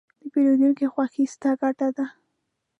د 0.19 0.23
پیرودونکي 0.33 0.85
خوښي، 0.93 1.23
ستا 1.33 1.51
ګټه 1.61 1.89
ده. 1.95 2.05